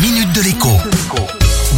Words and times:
minute 0.00 0.32
de 0.32 0.42
l'écho. 0.42 0.68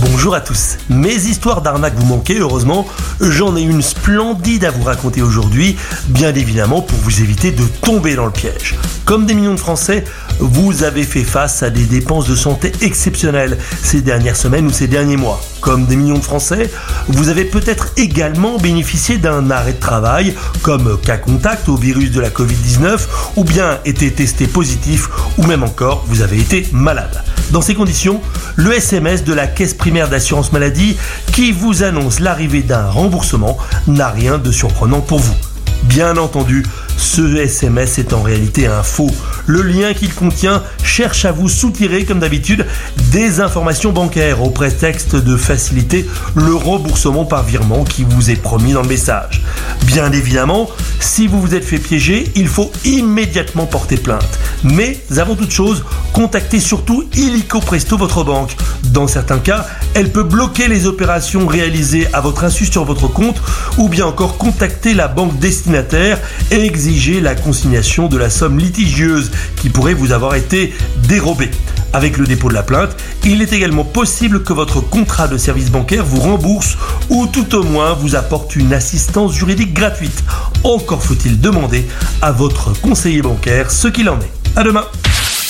Bonjour 0.00 0.34
à 0.34 0.40
tous. 0.40 0.76
Mes 0.88 1.14
histoires 1.14 1.62
d'arnaque 1.62 1.94
vous 1.96 2.06
manquaient, 2.06 2.38
heureusement. 2.38 2.86
J'en 3.20 3.56
ai 3.56 3.62
une 3.62 3.82
splendide 3.82 4.64
à 4.64 4.70
vous 4.70 4.84
raconter 4.84 5.20
aujourd'hui, 5.20 5.76
bien 6.08 6.32
évidemment 6.34 6.80
pour 6.80 6.98
vous 6.98 7.22
éviter 7.22 7.50
de 7.50 7.64
tomber 7.82 8.14
dans 8.14 8.26
le 8.26 8.30
piège. 8.30 8.76
Comme 9.04 9.26
des 9.26 9.34
millions 9.34 9.54
de 9.54 9.60
Français, 9.60 10.04
vous 10.38 10.84
avez 10.84 11.02
fait 11.02 11.24
face 11.24 11.62
à 11.62 11.70
des 11.70 11.84
dépenses 11.84 12.28
de 12.28 12.36
santé 12.36 12.72
exceptionnelles 12.82 13.58
ces 13.82 14.00
dernières 14.00 14.36
semaines 14.36 14.66
ou 14.66 14.72
ces 14.72 14.86
derniers 14.86 15.16
mois. 15.16 15.40
Comme 15.60 15.86
des 15.86 15.96
millions 15.96 16.18
de 16.18 16.24
Français, 16.24 16.70
vous 17.08 17.28
avez 17.28 17.44
peut-être 17.44 17.88
également 17.96 18.58
bénéficié 18.58 19.18
d'un 19.18 19.50
arrêt 19.50 19.72
de 19.72 19.80
travail, 19.80 20.34
comme 20.62 21.00
cas 21.00 21.16
contact 21.16 21.68
au 21.68 21.76
virus 21.76 22.12
de 22.12 22.20
la 22.20 22.30
Covid-19, 22.30 23.00
ou 23.36 23.44
bien 23.44 23.80
été 23.84 24.12
testé 24.12 24.46
positif, 24.46 25.08
ou 25.36 25.46
même 25.46 25.64
encore 25.64 26.04
vous 26.06 26.22
avez 26.22 26.38
été 26.38 26.68
malade. 26.72 27.24
Dans 27.54 27.60
ces 27.60 27.76
conditions, 27.76 28.20
le 28.56 28.72
SMS 28.72 29.22
de 29.22 29.32
la 29.32 29.46
Caisse 29.46 29.74
primaire 29.74 30.08
d'assurance 30.08 30.50
maladie 30.50 30.96
qui 31.32 31.52
vous 31.52 31.84
annonce 31.84 32.18
l'arrivée 32.18 32.62
d'un 32.62 32.90
remboursement 32.90 33.58
n'a 33.86 34.08
rien 34.08 34.38
de 34.38 34.50
surprenant 34.50 35.00
pour 35.00 35.20
vous. 35.20 35.36
Bien 35.84 36.16
entendu, 36.16 36.64
ce 36.96 37.36
SMS 37.36 37.98
est 38.00 38.12
en 38.12 38.22
réalité 38.22 38.66
un 38.66 38.82
faux. 38.82 39.12
Le 39.46 39.62
lien 39.62 39.92
qu'il 39.94 40.12
contient 40.14 40.62
cherche 40.82 41.24
à 41.24 41.32
vous 41.32 41.48
soutirer, 41.48 42.04
comme 42.04 42.20
d'habitude, 42.20 42.66
des 43.12 43.40
informations 43.40 43.92
bancaires 43.92 44.42
au 44.42 44.50
prétexte 44.50 45.16
de 45.16 45.36
faciliter 45.36 46.06
le 46.34 46.54
remboursement 46.54 47.24
par 47.24 47.42
virement 47.42 47.84
qui 47.84 48.04
vous 48.04 48.30
est 48.30 48.36
promis 48.36 48.72
dans 48.72 48.82
le 48.82 48.88
message. 48.88 49.42
Bien 49.84 50.12
évidemment, 50.12 50.70
si 51.00 51.26
vous 51.26 51.40
vous 51.40 51.54
êtes 51.54 51.64
fait 51.64 51.78
piéger, 51.78 52.30
il 52.36 52.48
faut 52.48 52.72
immédiatement 52.84 53.66
porter 53.66 53.96
plainte. 53.96 54.38
Mais 54.62 55.00
avant 55.16 55.34
toute 55.34 55.50
chose, 55.50 55.84
contactez 56.12 56.60
surtout 56.60 57.04
illico 57.14 57.60
presto 57.60 57.98
votre 57.98 58.24
banque. 58.24 58.56
Dans 58.84 59.06
certains 59.06 59.38
cas, 59.38 59.66
elle 59.94 60.10
peut 60.10 60.24
bloquer 60.24 60.68
les 60.68 60.86
opérations 60.86 61.46
réalisées 61.46 62.08
à 62.12 62.20
votre 62.20 62.44
insu 62.44 62.66
sur 62.66 62.84
votre 62.84 63.08
compte 63.08 63.40
ou 63.78 63.88
bien 63.88 64.06
encore 64.06 64.36
contacter 64.36 64.92
la 64.92 65.08
banque 65.08 65.38
destinataire 65.38 66.18
et 66.50 66.64
exiger 66.64 67.20
la 67.20 67.34
consignation 67.34 68.08
de 68.08 68.16
la 68.16 68.28
somme 68.28 68.58
litigieuse 68.58 69.30
qui 69.56 69.70
pourrait 69.70 69.94
vous 69.94 70.12
avoir 70.12 70.34
été 70.34 70.72
dérobée. 71.08 71.50
Avec 71.92 72.18
le 72.18 72.26
dépôt 72.26 72.48
de 72.48 72.54
la 72.54 72.64
plainte, 72.64 72.96
il 73.24 73.40
est 73.40 73.52
également 73.52 73.84
possible 73.84 74.42
que 74.42 74.52
votre 74.52 74.80
contrat 74.80 75.28
de 75.28 75.38
service 75.38 75.70
bancaire 75.70 76.04
vous 76.04 76.20
rembourse 76.20 76.76
ou 77.08 77.26
tout 77.26 77.54
au 77.54 77.62
moins 77.62 77.92
vous 77.92 78.16
apporte 78.16 78.56
une 78.56 78.72
assistance 78.72 79.32
juridique 79.32 79.72
gratuite. 79.72 80.24
Encore 80.64 81.04
faut-il 81.04 81.40
demander 81.40 81.86
à 82.20 82.32
votre 82.32 82.72
conseiller 82.80 83.22
bancaire 83.22 83.70
ce 83.70 83.86
qu'il 83.86 84.08
en 84.08 84.18
est. 84.18 84.32
À 84.56 84.64
demain 84.64 84.84